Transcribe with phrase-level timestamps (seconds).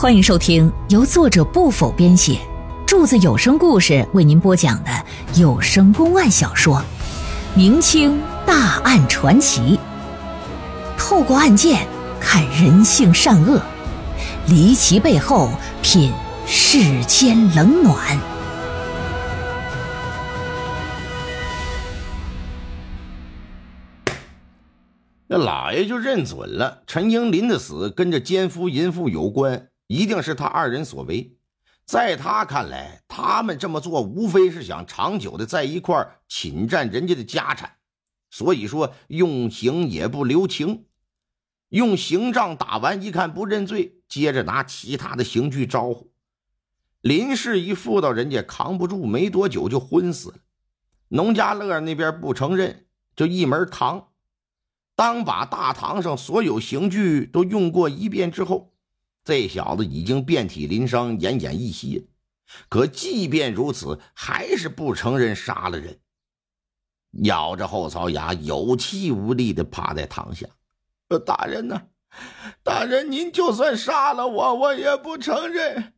[0.00, 2.38] 欢迎收听由作者不否编写，
[2.86, 4.90] 柱子有声故事为您播讲的
[5.34, 6.76] 有声公案小说
[7.56, 9.76] 《明清大案传奇》，
[10.96, 11.84] 透过案件
[12.20, 13.60] 看人性善恶，
[14.46, 15.50] 离奇背后
[15.82, 16.12] 品
[16.46, 18.16] 世间冷暖。
[25.26, 31.36] 那老爷就认准了陈英林的死跟这奸夫淫妇有关，一定是他二人所为。
[31.84, 37.78] 在他看来，他们这么做无非是想长久的在一块侵占人家的家产，
[38.30, 40.84] 所以说用刑也不留情，
[41.70, 46.12] 用刑杖打完，一看不认罪，接着拿其他的刑具招呼。
[47.00, 50.36] 林氏一妇道人家扛不住，没多久就昏死了。
[51.08, 52.84] 农家乐那边不承认，
[53.16, 54.08] 就一门扛。
[54.94, 58.74] 当把大堂上所有刑具都用过一遍之后，
[59.28, 62.08] 这小子已经遍体鳞伤、奄奄一息。
[62.70, 65.98] 可即便如此，还是不承认杀了人，
[67.24, 70.46] 咬着后槽牙，有气无力的趴在堂下。
[71.10, 71.82] 呃，大人呢？
[72.62, 75.92] 大人，您就算杀了我，我也不承认，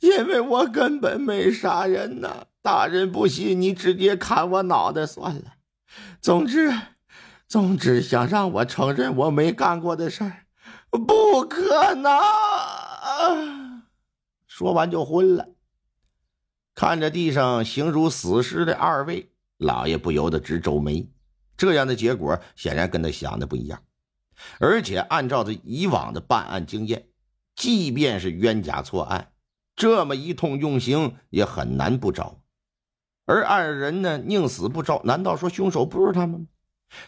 [0.00, 2.48] 因为我根本没杀人呐。
[2.60, 5.52] 大人不信，你直接砍我脑袋算了。
[6.20, 6.72] 总之。
[7.46, 10.46] 总之，想让我承认我没干过的事儿，
[10.90, 12.10] 不可能。
[13.04, 13.84] 啊
[14.46, 15.48] 说完就昏了。
[16.74, 21.08] 看着地上形如死尸的二位，老爷不由得直皱眉。
[21.56, 23.82] 这样的结果显然跟他想的不一样，
[24.58, 27.06] 而且按照他以往的办案经验，
[27.54, 29.32] 即便是冤假错案，
[29.76, 32.40] 这么一通用刑也很难不招。
[33.26, 36.48] 而二人呢，宁死不招，难道说凶手不是他们？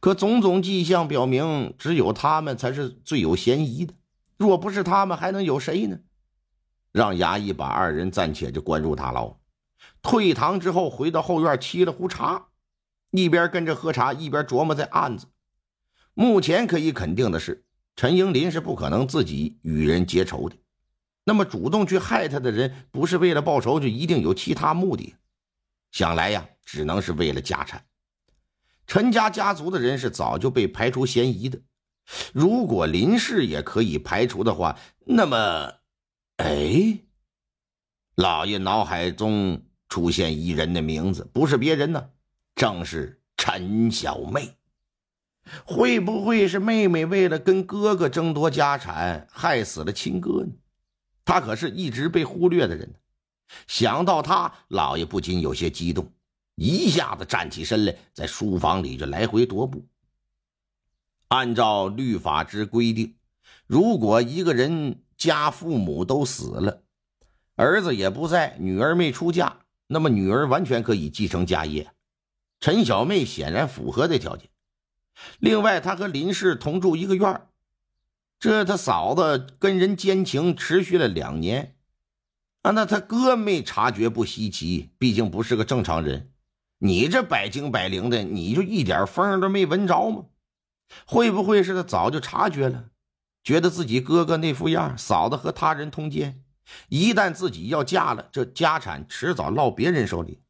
[0.00, 3.94] 可种种迹象表明，只有他们才是最有嫌疑的。
[4.40, 5.98] 若不是他们，还能有谁呢？
[6.92, 9.38] 让衙役把二人暂且就关入大牢。
[10.00, 12.46] 退堂之后，回到后院沏了壶茶，
[13.10, 15.26] 一边跟着喝茶，一边琢磨这案子。
[16.14, 20.56] 目前可以肯定的是，陈英林是不可能自己与人结仇的。
[21.24, 25.14] 那么，主动去害他的人，不是为了报仇，就一定有其他目的。
[25.92, 27.84] 想来呀，只能是为了家产。
[28.86, 31.60] 陈家家族的人是早就被排除嫌疑的。
[32.32, 35.74] 如果林氏也可以排除的话，那么，
[36.36, 37.00] 哎，
[38.14, 42.10] 老爷脑海中出现一人的名字，不是别人呢，
[42.54, 44.56] 正是陈小妹。
[45.64, 50.52] 会不会是妹妹为了跟哥哥争夺家产，害死了亲哥呢？
[51.24, 52.94] 他可是一直被忽略的人。
[53.66, 56.12] 想到他，老爷不禁有些激动。
[56.56, 59.84] 一下子站起身来，在书房里就来回踱步。
[61.30, 63.14] 按照律法之规定，
[63.64, 66.82] 如果一个人家父母都死了，
[67.54, 71.92] 儿子也不在，女儿没出嫁，那么女儿完全可以继承家业。
[72.58, 74.50] 陈小妹显然符合这条件。
[75.38, 77.46] 另外，她和林氏同住一个院
[78.40, 81.76] 这他嫂子跟人奸情持续了两年，
[82.62, 86.32] 啊，那他哥没察觉不稀奇，毕竟不是个正常人。
[86.78, 90.24] 你这百精百灵的，你就一点风都没闻着吗？
[91.06, 92.90] 会不会是他早就察觉了，
[93.42, 96.42] 觉得自己哥哥那副样，嫂子和他人通奸，
[96.88, 100.42] 一旦自己要嫁了，这家产迟早落别人手里。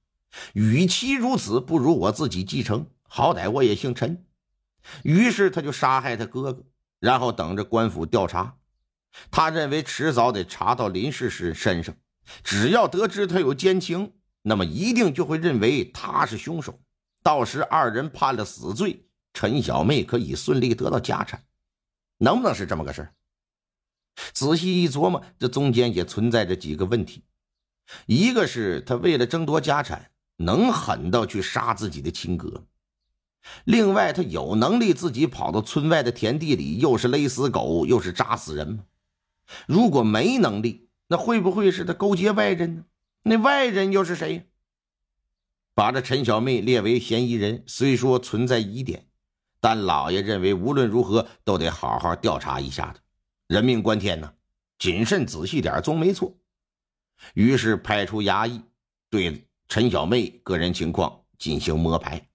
[0.52, 4.24] 与其如此，不如我自己继承，好歹我也姓陈。
[5.02, 6.64] 于是他就杀害他哥哥，
[6.98, 8.56] 然后等着官府调查。
[9.30, 11.94] 他认为迟早得查到林氏氏身上，
[12.44, 14.12] 只要得知他有奸情。
[14.42, 16.80] 那么一定就会认为他是凶手，
[17.22, 21.44] 到时二人判了死罪，陈小妹可以顺利得到家产，
[22.18, 23.08] 能不能是这么个事
[24.32, 27.22] 仔细一琢磨，这中间也存在着几个问题：
[28.06, 32.64] 一个是他为了争夺家产，能狠到去杀自己的亲哥；
[33.64, 38.84] 另外，他有能力自己跑到村外的田地里，又是勒死狗，又是扎死人吗？
[39.66, 42.84] 如果没能力，那会不会是他勾结外人呢？
[43.22, 44.48] 那外人又是谁？
[45.74, 49.06] 把这陈小妹列为嫌疑人，虽说存在疑点，
[49.60, 53.00] 但老爷认为无论如何都得好好调查一下的。
[53.46, 54.32] 人命关天呢，
[54.78, 56.36] 谨慎仔细点总没错。
[57.34, 58.62] 于是派出衙役
[59.10, 62.28] 对陈小妹个人情况进行摸排。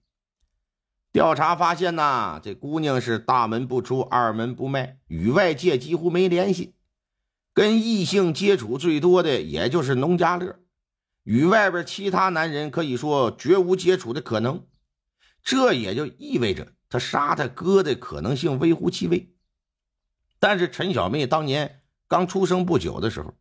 [1.12, 6.74] 调查发现呐，这姑娘是大门不出，二门不迈，与外界几乎没联系，
[7.54, 10.60] 跟异性接触最多的也就是农家乐。
[11.22, 14.66] 与外边其他男人可以说绝无接触的可能，
[15.42, 19.34] 这也就意味着他杀他哥的可能性微乎其微。
[20.38, 23.34] 但是陈小妹当年刚出生不久的时候，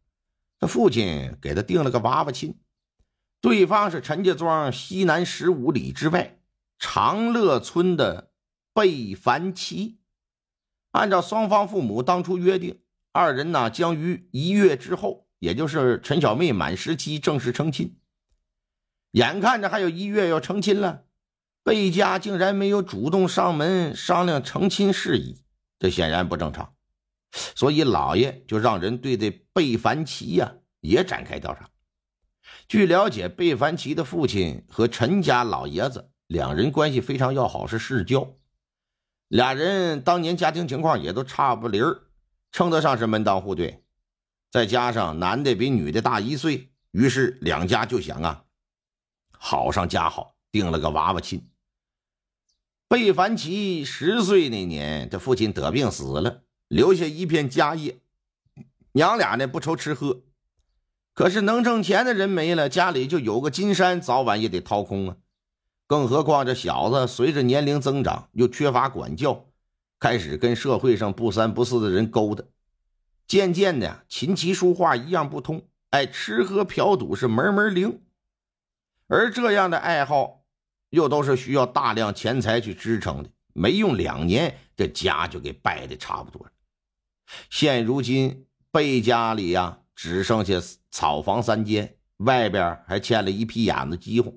[0.59, 2.57] 他父亲给他定了个娃娃亲，
[3.41, 6.39] 对方是陈家庄西南十五里之外
[6.79, 8.31] 长乐村的
[8.73, 9.99] 贝凡奇。
[10.91, 12.79] 按照双方父母当初约定，
[13.11, 17.99] 二人呢将于一月之后，也就是陈小妹满十七正式成亲。
[19.11, 21.03] 眼看着还有一月要成亲了，
[21.65, 25.41] 贝家竟然没有主动上门商量成亲事宜，
[25.79, 26.75] 这显然不正常。
[27.31, 31.67] 所以老爷就让人对这贝凡奇呀也展开调查。
[32.67, 38.37] 据了解，贝凡奇的父亲和陈家老爷子两人关系非常要好，是世交。
[39.27, 42.03] 俩人当年家庭情况也都差不离儿，
[42.51, 43.83] 称得上是门当户对。
[44.51, 48.43] 再加上男的比女的大一岁，于是两家就想啊，
[49.31, 51.43] 好上加好，定了个娃娃亲。
[52.87, 57.97] 贝凡奇十岁那年，他父亲得病死了，留下一片家业，
[58.91, 60.21] 娘俩呢不愁吃喝。
[61.15, 65.17] 可是能挣钱的人没了，家里就有个金山，早晚也得掏空啊。
[65.87, 69.45] 更何况这小子随着年龄增长，又缺乏管教，
[69.99, 72.43] 开始跟社会上不三不四的人勾搭，
[73.25, 78.01] 渐渐的琴棋书画一样不通，哎，吃喝嫖赌是门门灵。
[79.07, 80.44] 而这样的爱好，
[80.95, 86.51] 又都是需要大量钱财去支撑的，没用两年，这家就给败的差不多了。
[87.49, 90.53] 现如今贝家里呀，只剩下
[90.89, 94.31] 草房三间，外边还欠了一批眼子饥荒。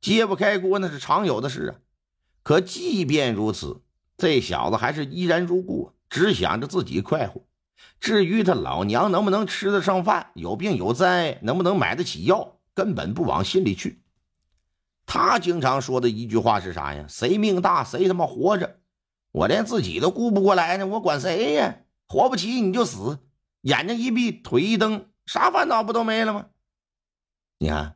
[0.00, 1.80] 揭不开锅那是常有的事啊，
[2.42, 3.82] 可即便如此，
[4.18, 7.40] 这小子还是依然如故，只想着自己快活。
[7.98, 14.03] 至于他老娘能不能吃得上饭，有病有灾，能不能买得起药，根本不往心里去。
[15.14, 17.06] 他经常说的一句话是啥呀？
[17.08, 18.80] 谁命大谁他妈活着，
[19.30, 21.82] 我连自己都顾不过来呢，我管谁呀？
[22.08, 23.20] 活不起你就死，
[23.60, 26.46] 眼睛一闭，腿一蹬，啥烦恼不都没了吗？
[27.58, 27.94] 你看。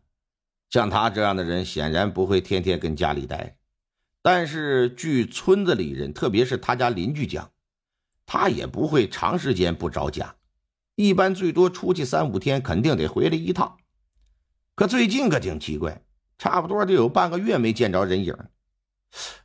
[0.71, 3.57] 像他这样的人，显然不会天天跟家里待。
[4.23, 7.51] 但是据村子里人，特别是他家邻居讲，
[8.27, 10.37] 他也不会长时间不着家，
[10.95, 13.79] 一般最多出去三五天，肯定得回来一趟。
[14.77, 16.05] 可最近可挺奇怪，
[16.39, 18.35] 差不多得有半个月没见着人影。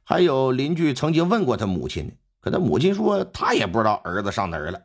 [0.04, 4.84] 还有邻居曾经问过他母亲，可他母亲说他也不知道儿子上哪儿了。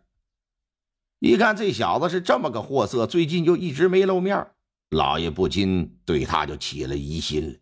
[1.18, 4.46] 一看这小子是这么个货色，最近就一直没露面。
[4.90, 7.58] 老爷不禁对他就起了疑心了。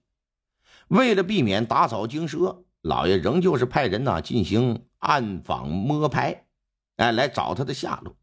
[0.88, 6.46] 为了避免打草惊蛇，老爷仍旧是派人呢进行暗访摸排，
[6.96, 8.14] 哎，来找他的下落。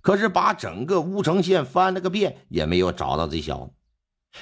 [0.00, 3.72] 可是把整个乌城县翻了个遍，也没有找到这小子。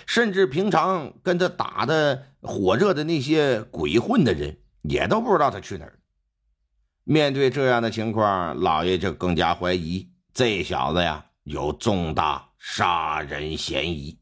[0.07, 5.99] 甚至平常跟他打的火热的那些鬼混的人，也都不知道他去哪儿。
[7.05, 12.51] 面对这样的情况，老爷就更加怀疑这小子呀有重大。
[12.67, 14.19] 杀人嫌疑。